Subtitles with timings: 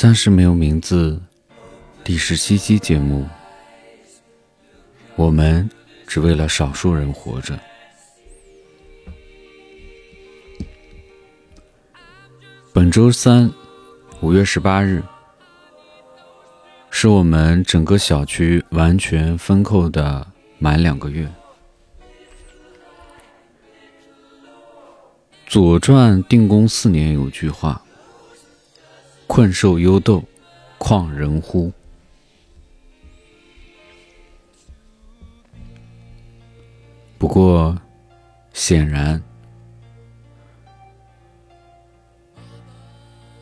[0.00, 1.20] 暂时没有名字，
[2.02, 3.28] 第十七期节目，
[5.14, 5.68] 我们
[6.06, 7.60] 只为了少数人活着。
[12.72, 13.52] 本周三，
[14.22, 15.02] 五月十八日，
[16.90, 20.26] 是我们整个小区完全封控的
[20.58, 21.26] 满两个月。
[25.46, 27.82] 《左传》定公四年有句话。
[29.32, 30.24] 困兽犹斗，
[30.76, 31.72] 况人乎？
[37.16, 37.80] 不过，
[38.52, 39.22] 显然，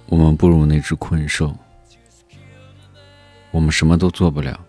[0.08, 1.56] 我们不如那只困兽。
[3.50, 4.62] 我们什么都做不了。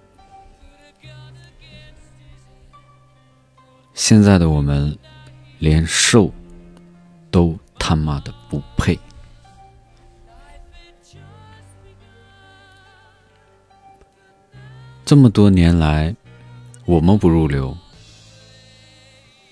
[3.94, 4.98] 现在的我们，
[5.58, 6.32] 连兽
[7.30, 8.98] 都他妈的不配。
[15.10, 16.16] 这么多年来，
[16.86, 17.76] 我们不入流，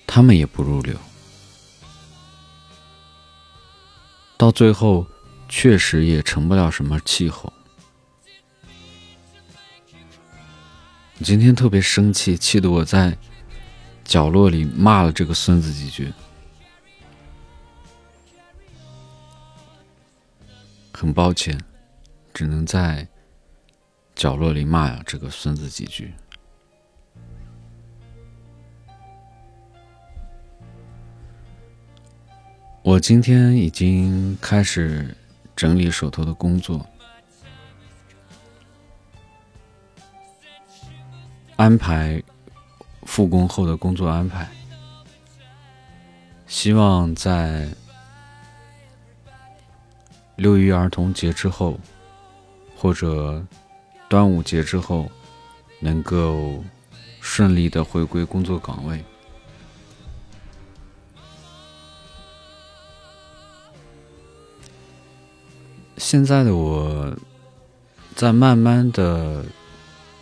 [0.06, 0.96] 他们也不入流，
[4.36, 5.04] 到最后
[5.48, 7.52] 确实也成不了什么气候。
[11.24, 13.18] 今天特别生气，气得我在
[14.04, 16.12] 角落里骂了这个孙子几句，
[20.92, 21.60] 很抱歉，
[22.32, 23.08] 只能在。
[24.18, 26.12] 角落里骂呀，这个孙子几句。
[32.82, 35.16] 我今天已经开始
[35.54, 36.84] 整理手头的工作，
[41.54, 42.20] 安排
[43.04, 44.48] 复工后的工作安排，
[46.48, 47.68] 希望在
[50.34, 51.78] 六一儿童节之后，
[52.76, 53.46] 或者。
[54.08, 55.10] 端午节之后，
[55.80, 56.64] 能够
[57.20, 59.04] 顺利的回归工作岗位。
[65.98, 67.14] 现在的我，
[68.14, 69.44] 在慢慢的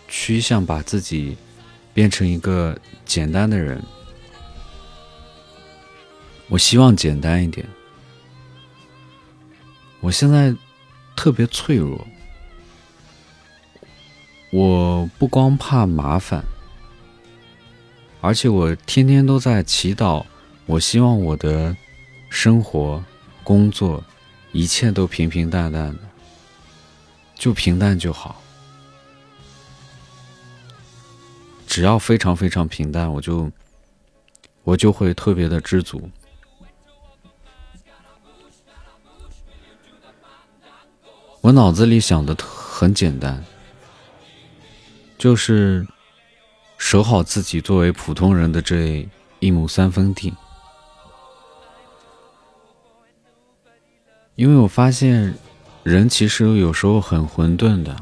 [0.09, 1.37] 趋向把自己
[1.95, 3.81] 变成一个简单的人。
[6.49, 7.65] 我希望简单一点。
[10.01, 10.55] 我现在
[11.15, 12.05] 特别脆弱。
[14.57, 16.43] 我不光怕麻烦，
[18.23, 20.25] 而且我天天都在祈祷。
[20.65, 21.77] 我希望我的
[22.31, 23.05] 生活、
[23.45, 24.03] 工作，
[24.53, 25.99] 一切都平平淡淡的，
[27.35, 28.41] 就平淡就好。
[31.67, 33.53] 只要非常非常平淡，我就
[34.65, 36.09] 我就会特别的知足。
[41.43, 43.45] 我脑子里想的很简单。
[45.19, 45.87] 就是
[46.77, 49.09] 守好自己作为普通人的这
[49.41, 50.35] 一亩三分地，
[54.35, 55.35] 因为我发现
[55.83, 57.97] 人其实有时候很混沌的，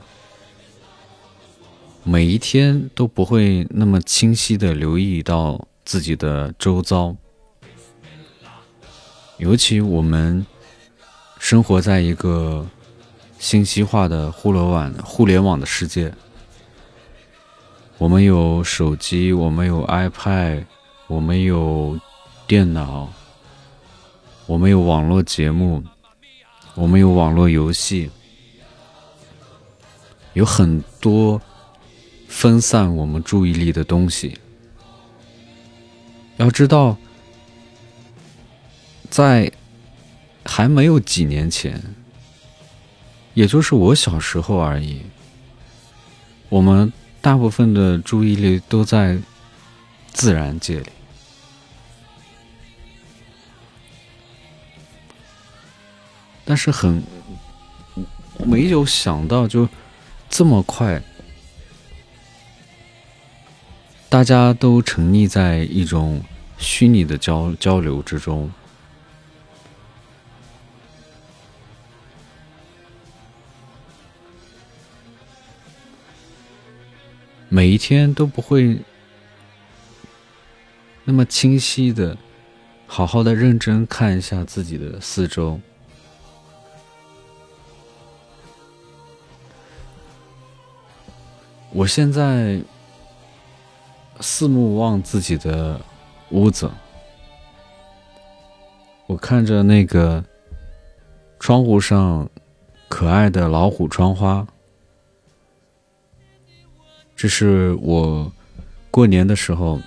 [2.03, 7.17] 每一天都不会那么清晰的留意到自己的周遭，
[9.39, 10.45] 尤其我们
[11.39, 12.67] 生活在一个
[13.39, 16.13] 信息化的互联网互联网的世界。
[17.97, 20.65] 我们有手机，我们有 iPad，
[21.07, 21.99] 我们有
[22.47, 23.09] 电脑，
[24.47, 25.83] 我们有网络节目，
[26.75, 28.11] 我们有网络游戏，
[30.33, 31.41] 有很多
[32.27, 34.37] 分散我们注意力的东西。
[36.37, 36.97] 要知道，
[39.09, 39.53] 在
[40.45, 41.81] 还没有几年前，
[43.35, 45.03] 也就是我小时候而已，
[46.49, 46.93] 我们。
[47.25, 49.19] 大部分的注意力都在
[50.13, 50.91] 自然界里，
[56.45, 57.03] 但是很
[58.45, 59.67] 没有想到，就
[60.29, 61.03] 这么快，
[64.11, 66.23] 大家都沉溺在一种
[66.59, 68.53] 虚拟的交交流之中。
[77.49, 78.79] 每一天都不会
[81.05, 82.17] 那么清晰的，
[82.87, 85.61] 好好的认真看一下自己的四周。
[91.71, 92.61] 我现在
[94.21, 95.81] 四目望自己的
[96.31, 96.71] 屋子，
[99.07, 100.25] 我看着那个
[101.41, 102.31] 窗户上
[102.89, 104.47] 可爱的老虎窗花，
[107.17, 108.31] 这是我
[108.91, 109.81] 过年的时候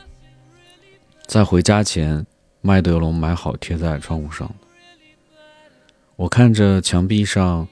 [1.25, 2.25] 在回家前
[2.61, 4.53] 麦德龙买好贴在窗户上的。
[6.15, 7.67] 我看着墙壁上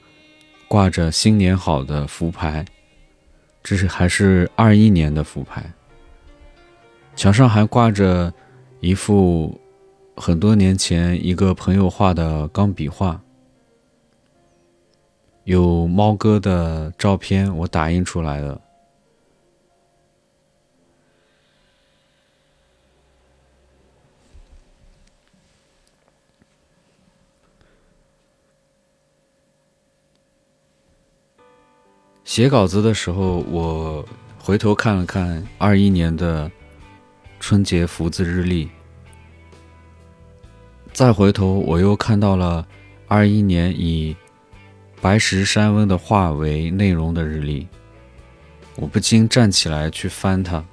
[0.67, 2.65] 挂着“新年好”的福牌，
[3.63, 5.73] 这是还是二一年的福牌。
[7.15, 8.31] 墙上还挂着
[8.81, 9.59] 一幅
[10.15, 13.19] 很多年前一个朋友画的钢笔画。
[15.45, 18.61] 有猫哥的照片，我打印出来的。
[32.25, 34.03] 写稿子的时候，我
[34.39, 36.51] 回头看了看二一年的
[37.39, 38.67] 春节福字日历，
[40.91, 42.67] 再回头我又看到了
[43.07, 44.15] 二一年以。
[45.01, 47.67] 白石山翁的话为内容的日历，
[48.77, 50.65] 我不禁站起来去翻它。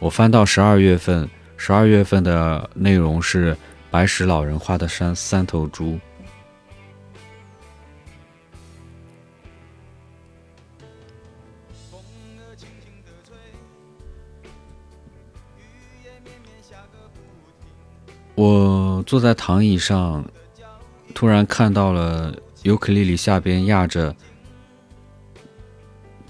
[0.00, 3.56] 我翻到十二月份，十二月份的内容是
[3.88, 5.96] 白石老人画的山三头猪。
[18.36, 20.24] 我坐在躺椅上，
[21.12, 22.32] 突然看到了。
[22.62, 24.16] 尤克里里下边压着，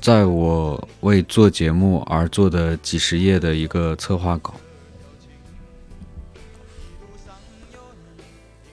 [0.02, 4.52] 在我为做节目而做的几十页的一个策划稿，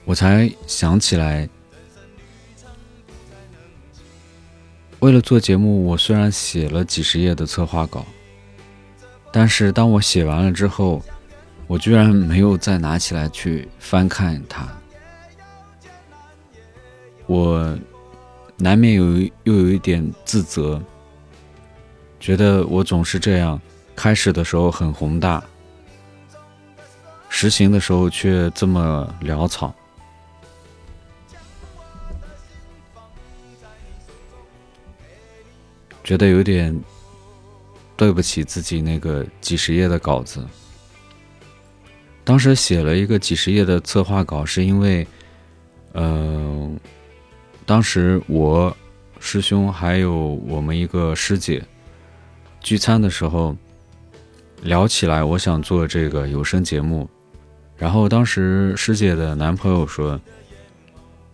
[0.04, 1.48] 我才想起来，
[4.98, 8.04] 为了做节目，我虽然写了几十页的策划稿，
[9.32, 11.02] 但是当我写完了之后，
[11.66, 14.68] 我居然没有再拿起来去翻看它。
[17.26, 17.76] 我
[18.56, 19.04] 难免有
[19.44, 20.80] 又有一点自责，
[22.20, 23.60] 觉得我总是这样，
[23.96, 25.42] 开始的时候很宏大，
[27.30, 29.74] 实行的时候却这么潦草，
[36.04, 36.78] 觉得有点
[37.96, 40.46] 对不起自己那个几十页的稿子。
[42.24, 45.06] 当时写了一个几十页的策划稿，是因为，
[45.92, 46.78] 嗯。
[47.66, 48.76] 当时我
[49.18, 50.14] 师兄还有
[50.46, 51.64] 我们一个师姐
[52.60, 53.56] 聚餐的时候
[54.60, 57.08] 聊起来，我想做这个有声节目。
[57.78, 60.20] 然后当时师姐的男朋友说：“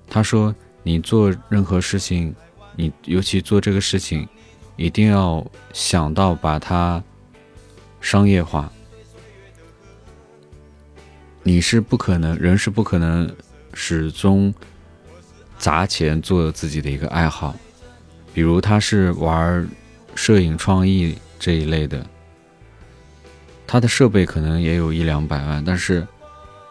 [0.09, 0.55] 他说
[0.85, 2.33] 你做任何事情，
[2.77, 4.29] 你尤其做这个事情，
[4.77, 7.03] 一定要想到把它
[8.01, 8.73] 商业化。
[11.43, 13.31] 你是不可能，人是不可能
[13.75, 14.53] 始终。”
[15.61, 17.55] 砸钱做自己的一个爱好，
[18.33, 19.69] 比如他是玩
[20.15, 22.03] 摄影创意这一类的，
[23.67, 26.09] 他的设备可能也有一两百万，但是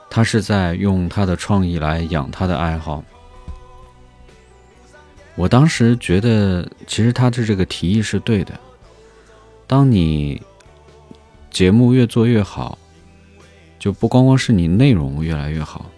[0.10, 3.04] 他是在用他的创意来养他的爱好。
[5.36, 8.60] 我当时觉得，其实他的这个提议是对的。
[9.67, 10.41] 当你
[11.51, 12.75] 节目越做越好，
[13.79, 15.89] 就不光光是你内容越来越好，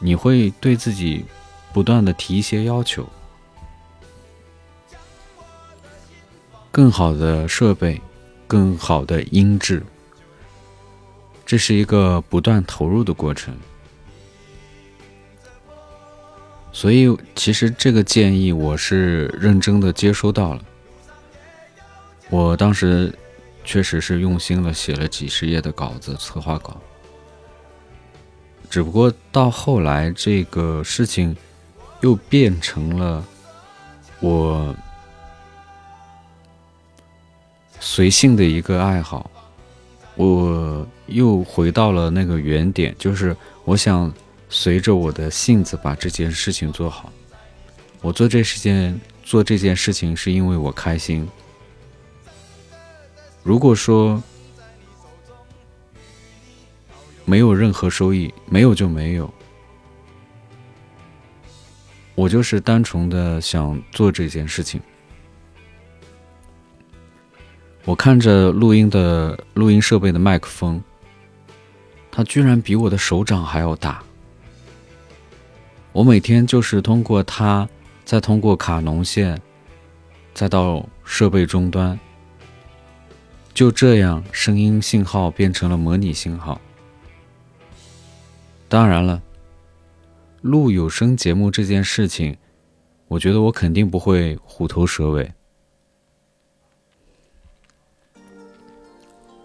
[0.00, 1.24] 你会对自己。
[1.72, 3.04] 不断的提一些要求，
[6.70, 8.00] 更好的设备，
[8.46, 9.84] 更好的音质，
[11.44, 13.52] 这是一个不断投入的过程。
[16.70, 20.64] 所以，其实这个建议我是认真的接收到了。
[22.30, 23.12] 我当时
[23.64, 26.80] 确实是用心了，写了几十页的稿子，策划稿。
[28.74, 31.36] 只不过到后来，这个事情。
[32.00, 33.24] 又变成了
[34.20, 34.76] 我
[37.80, 39.30] 随性的一个爱好，
[40.16, 44.12] 我又回到了那个原点，就是我想
[44.50, 47.10] 随着我的性子把这件事情做好。
[48.02, 51.26] 我做这事件做这件事情是因为我开心。
[53.42, 54.22] 如果说
[57.24, 59.32] 没有任何收益，没有就没有。
[62.14, 64.80] 我就是单纯的想做这件事情。
[67.84, 70.82] 我看着录音的录音设备的麦克风，
[72.10, 74.02] 它居然比我的手掌还要大。
[75.92, 77.68] 我每天就是通过它，
[78.04, 79.40] 再通过卡农线，
[80.32, 81.98] 再到设备终端，
[83.52, 86.60] 就这样声音信号变成了模拟信号。
[88.68, 89.22] 当然了。
[90.40, 92.36] 录有声节目这件事情，
[93.08, 95.32] 我觉得我肯定不会虎头蛇尾。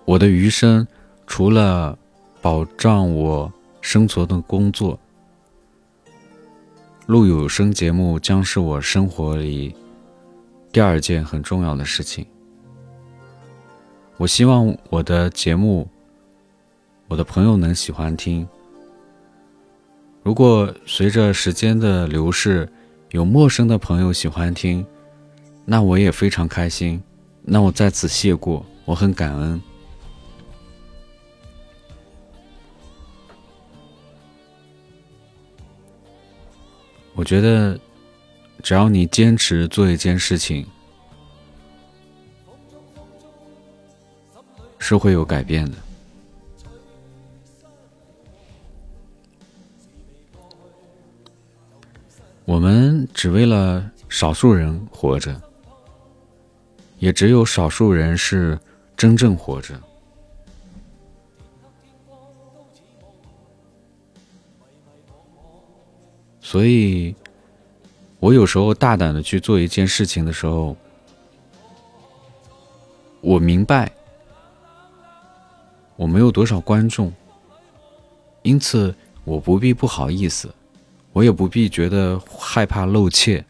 [0.03, 0.85] 我的余生，
[1.25, 1.97] 除了
[2.41, 3.49] 保障我
[3.79, 4.99] 生存的工作，
[7.05, 9.73] 录有声节目将是我生活里
[10.71, 12.25] 第二件很重要的事情。
[14.17, 15.87] 我希望我的节目，
[17.07, 18.45] 我的朋友能喜欢听。
[20.29, 22.71] 如果随着时间的流逝，
[23.09, 24.85] 有陌生的朋友喜欢听，
[25.65, 27.01] 那我也非常开心。
[27.41, 29.59] 那我在此谢过，我很感恩。
[37.15, 37.79] 我觉得，
[38.61, 40.63] 只要你坚持做一件事情，
[44.77, 45.88] 是会有改变的。
[52.49, 55.39] 我们只为了少数人活着，
[56.97, 58.57] 也只有少数人是
[58.97, 59.79] 真正活着。
[66.41, 67.13] 所以，
[68.19, 70.75] 我有时候大胆的去做一件事情的时候，
[73.21, 73.91] 我明白
[75.95, 77.13] 我没有多少观众，
[78.41, 80.51] 因此我不必不好意思，
[81.11, 83.43] 我也不必觉得害怕露怯。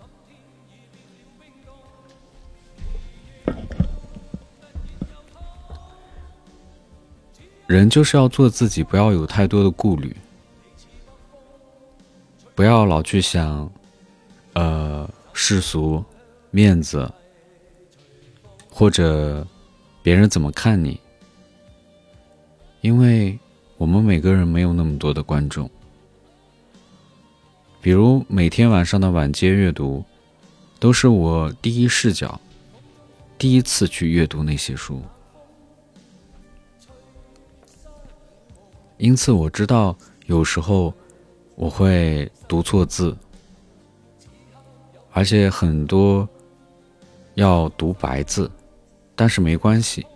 [7.67, 10.15] 人就是要做自己，不要有太多的顾虑。
[12.55, 13.71] 不要老去想，
[14.53, 16.03] 呃，世俗、
[16.49, 17.09] 面子，
[18.69, 19.45] 或者
[20.01, 20.99] 别人怎么看你，
[22.81, 23.37] 因为
[23.77, 25.69] 我们每个人没有那么多的观众。
[27.81, 30.03] 比如每天晚上的晚间阅读，
[30.79, 32.39] 都是我第一视角、
[33.37, 35.01] 第一次去阅读那些书，
[38.97, 40.93] 因此我知道有时候。
[41.61, 43.13] 我会读错字，
[45.11, 46.25] 而且很多
[47.33, 48.49] 要读白字，
[49.13, 50.07] 但是没关系，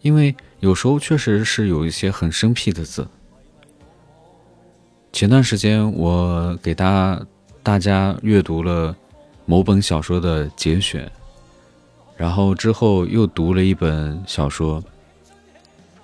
[0.00, 3.06] 因为有时候确实是有一些很生僻的字。
[5.18, 7.20] 前段时间我给大
[7.60, 8.94] 大家阅读了
[9.46, 11.10] 某本小说的节选，
[12.16, 14.80] 然后之后又读了一本小说，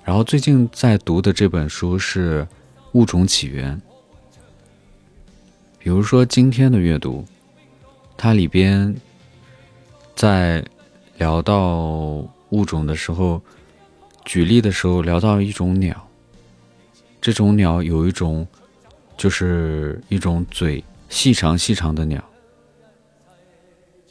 [0.03, 2.43] 然后最近在读的这本书是
[2.95, 3.77] 《物种起源》。
[5.79, 7.25] 比如说今天的阅读，
[8.17, 8.93] 它里边
[10.17, 10.65] 在
[11.19, 12.17] 聊到
[12.49, 13.41] 物种的时候，
[14.25, 16.05] 举例的时候聊到一种鸟，
[17.21, 18.45] 这种鸟有一种
[19.17, 22.23] 就是一种嘴细长细长的鸟，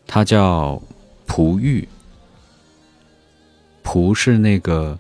[0.06, 0.82] 它叫
[1.28, 1.88] 璞玉。
[3.82, 4.98] 璞是那个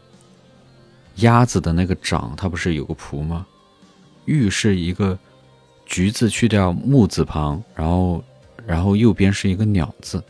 [1.17, 3.45] 鸭子的那个掌，它不是有个蹼吗？
[4.25, 5.17] 玉是一个。
[5.85, 8.23] 橘子去掉木字旁，然后，
[8.65, 10.23] 然后右边是一个鸟字。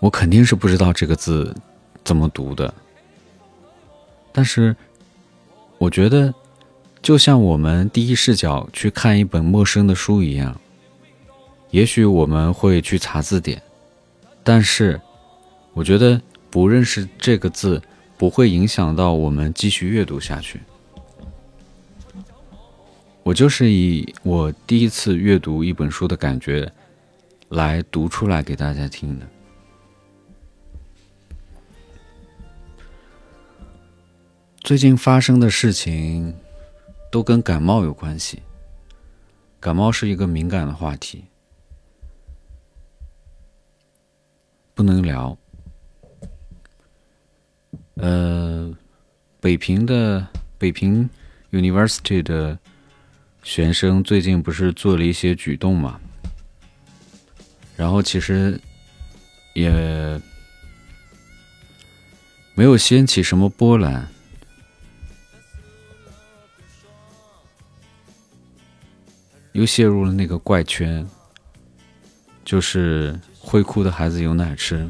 [0.00, 1.54] 我肯定是不知道这个字
[2.04, 2.74] 怎么读的，
[4.32, 4.74] 但是
[5.78, 6.34] 我觉得，
[7.02, 10.58] 就像我们第一视角去看一本陌生的书一样，
[11.70, 13.62] 也许我们会去查字典，
[14.42, 15.00] 但是
[15.74, 17.80] 我觉得不认识这个字
[18.16, 20.60] 不会影响到我们继续阅读下去。
[23.22, 26.72] 我就是以我第一次阅读一本书的感觉，
[27.50, 29.26] 来读出来给大家听的。
[34.66, 36.34] 最近发生的事情，
[37.08, 38.42] 都跟感冒有关系。
[39.60, 41.24] 感冒是一个敏感的话题，
[44.74, 45.38] 不能聊。
[47.94, 48.76] 呃，
[49.38, 50.26] 北平的
[50.58, 51.08] 北平
[51.52, 52.58] University 的。
[53.44, 56.00] 学生最近不是做了一些举动嘛？
[57.76, 58.60] 然后其实
[59.54, 59.70] 也
[62.56, 64.08] 没有掀起什么波澜，
[69.56, 71.04] 又陷入了那个怪圈，
[72.44, 74.86] 就是会哭的孩子有奶吃。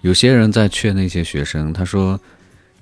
[0.00, 2.20] 有些人在劝那些学生，他说：“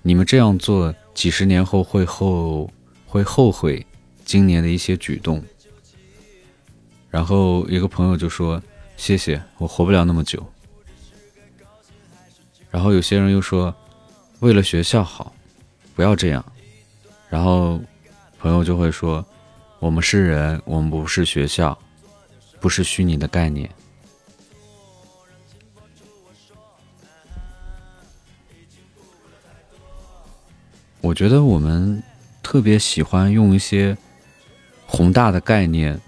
[0.01, 2.73] 你们这样做。”几十年后会后
[3.05, 3.85] 会后悔
[4.25, 5.45] 今年的一些举动，
[7.11, 8.63] 然后一个朋友就说
[8.97, 10.43] ：“谢谢，我活不了那么久。”
[12.71, 13.75] 然后有些人又说
[14.41, 15.35] ：“为了学校好，
[15.95, 16.43] 不要这样。”
[17.29, 17.79] 然后
[18.41, 19.25] 朋友就会说
[19.79, 21.79] ：“我们是人，我们不是学校，
[22.59, 23.71] 不是虚拟的概念。”
[31.03, 32.03] 我觉得我们
[32.43, 33.97] 特别喜欢用一些
[34.87, 36.01] 宏大的概念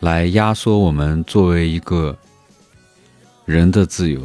[0.00, 2.16] 来压缩我们作为一个
[3.44, 4.22] 人的自由。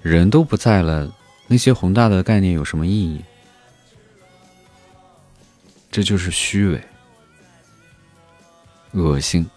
[0.00, 1.12] 人都不在了，
[1.50, 3.24] 那些宏大的概念有什么意义？
[5.90, 6.80] 这就是虚伪、
[8.92, 9.48] 恶心。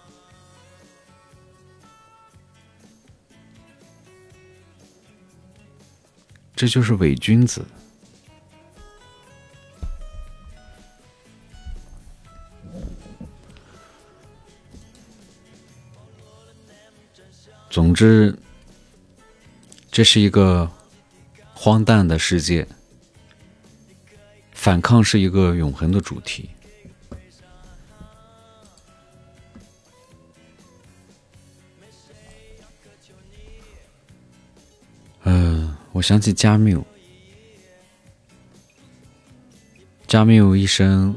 [6.56, 7.64] 这就是伪君子。
[17.68, 18.38] 总之，
[19.90, 20.70] 这是一个
[21.64, 22.66] 荒诞的世界。
[24.50, 26.50] 反抗是一个永恒的主题。
[35.22, 36.84] 嗯我想起加缪，
[40.08, 41.16] 加缪一生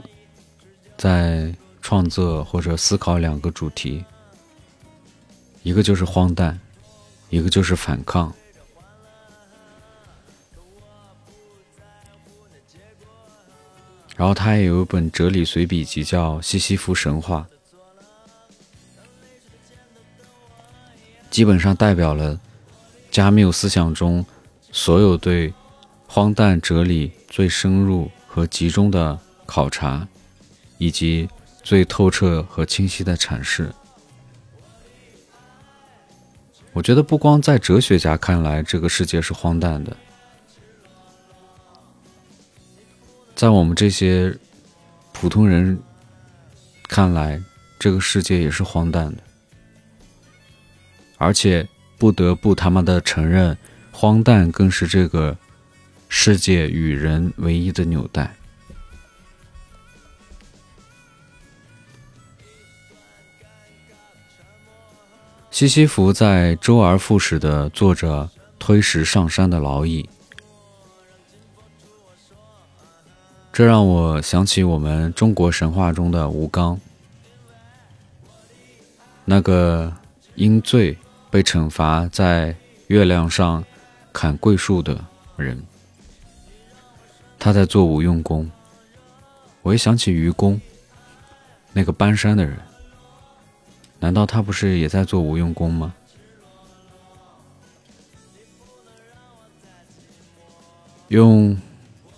[0.96, 4.06] 在创作或者思考两个主题，
[5.64, 6.60] 一个就是荒诞，
[7.32, 8.32] 一个就是反抗。
[14.26, 17.48] 然后他也有一本哲理随笔集，叫《西西弗神话》，
[21.30, 22.40] 基本上代表了
[23.12, 24.26] 加缪思想中。
[24.72, 25.54] 所有对
[26.08, 30.08] 荒诞哲理最深入和集中的考察，
[30.80, 31.30] 以及
[31.62, 33.72] 最透彻和清晰的阐释，
[36.74, 39.96] 我觉得不光在哲学家看来，这个世界是荒诞的，
[43.36, 44.34] 在我们这些
[45.12, 45.78] 普通人
[46.88, 47.42] 看来，
[47.78, 49.22] 这个世界也是荒诞的，
[51.18, 51.68] 而且
[51.98, 53.58] 不得不他妈的承认。
[53.92, 55.38] 荒诞更是这个
[56.10, 58.36] 世界与人唯一的纽带。
[65.50, 70.10] 西西弗在周而复始的做着推石上山的劳役，
[73.56, 76.78] 这让我想起我们中国神话中的吴刚，
[79.24, 79.94] 那个
[80.36, 80.98] 因罪
[81.32, 82.54] 被惩罚在
[82.88, 83.64] 月亮上。
[84.12, 84.98] 砍桂树的
[85.38, 85.62] 人，
[87.38, 88.50] 他在做无用功。
[89.62, 90.60] 我一想起愚公，
[91.74, 92.58] 那个搬山的人，
[94.00, 95.94] 难道他不是也在做无用功吗？
[101.10, 101.58] 用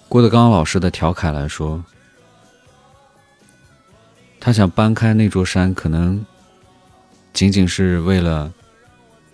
[0.09, 1.83] 郭德纲老师的调侃来说，
[4.39, 6.25] 他想搬开那座山，可能
[7.33, 8.51] 仅仅是为了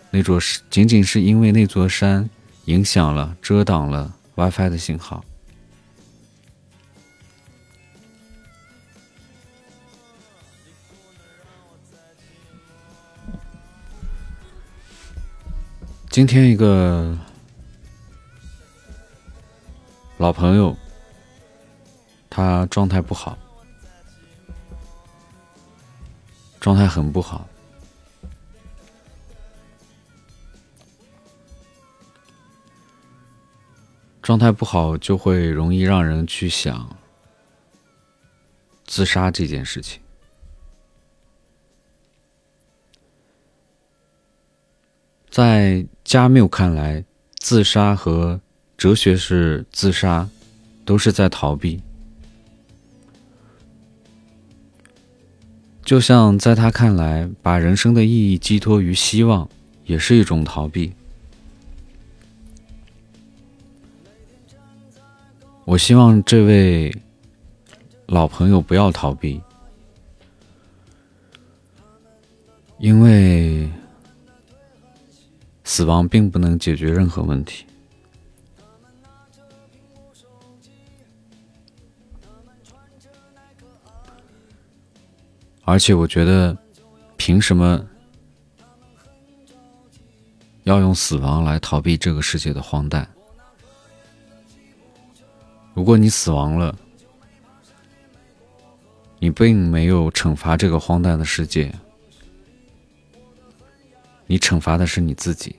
[0.09, 2.29] 那座，仅仅是因为那座山。
[2.65, 5.21] 影响了，遮挡了 WiFi 的信号。
[16.09, 17.17] 今天一个
[20.23, 20.73] 老朋友，
[22.29, 23.38] 他状态不好，
[26.62, 27.45] 状态很不好。
[34.21, 36.95] 状态不好，就会容易让人去想
[38.86, 40.01] 自杀这件事情。
[45.29, 47.03] 在加缪看来，
[47.39, 48.39] 自杀和
[48.83, 50.27] 哲学是自杀，
[50.83, 51.81] 都是在逃避。
[55.85, 59.49] 就像在他看来，把人生的意义寄托于希望，
[59.85, 60.91] 也是一种逃避。
[65.63, 66.93] 我希望这位
[68.07, 69.41] 老朋友不要逃避，
[72.79, 73.71] 因为
[75.63, 77.63] 死亡并不能解决任何问题。
[85.65, 86.58] 而且我觉得
[87.17, 87.84] 凭什么
[90.63, 93.08] 要用死亡来逃避这个世界的荒诞？
[95.73, 96.78] 如果你死亡了
[99.19, 101.73] 你并没有惩罚这个荒诞的世界
[104.28, 105.56] 你惩罚的是你自己。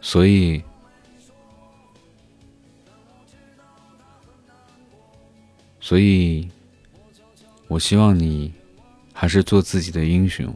[0.00, 0.62] 所以
[5.80, 6.48] 所以
[7.68, 8.52] 我希望你
[9.12, 10.54] 还是做自己的英雄。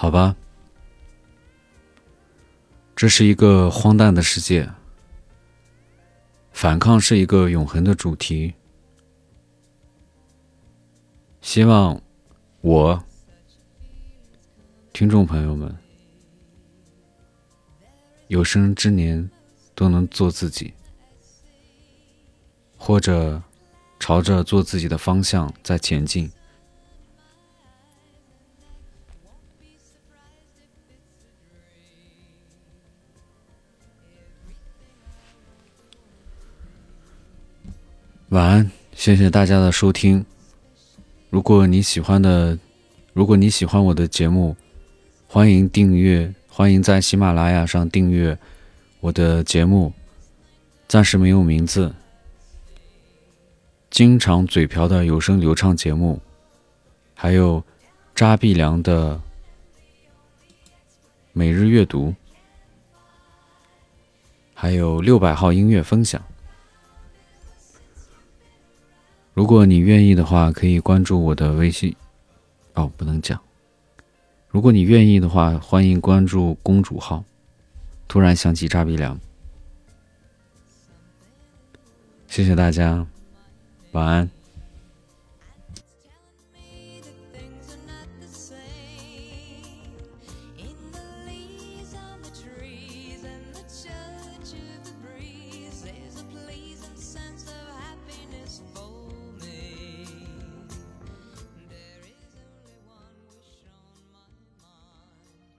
[0.00, 0.34] 好吧，
[2.96, 4.66] 这是一个荒诞的世界，
[6.52, 8.54] 反抗是一个永恒的主题。
[11.42, 12.00] 希望
[12.62, 13.04] 我
[14.94, 15.76] 听众朋友们
[18.28, 19.30] 有生之年
[19.74, 20.72] 都能做自己，
[22.78, 23.42] 或者
[23.98, 26.32] 朝着做自己的方向在前进。
[38.30, 40.24] 晚安，谢谢大家的收听。
[41.30, 42.56] 如果你喜欢的，
[43.12, 44.56] 如果你喜欢我的节目，
[45.26, 48.38] 欢迎订阅，欢迎在喜马拉雅上订阅
[49.00, 49.92] 我的节目。
[50.86, 51.92] 暂时没有名字，
[53.90, 56.20] 经常嘴瓢的有声流畅节目，
[57.14, 57.64] 还有
[58.14, 59.20] 扎碧良的
[61.32, 62.14] 每日阅读，
[64.54, 66.22] 还有六百号音乐分享。
[69.40, 71.96] 如果你愿意的话，可以关注我的微信。
[72.74, 73.40] 哦，不能讲。
[74.50, 77.24] 如果你愿意的话，欢迎关注公主号。
[78.06, 79.18] 突然想起扎鼻梁，
[82.28, 83.06] 谢谢大家，
[83.92, 84.30] 晚安。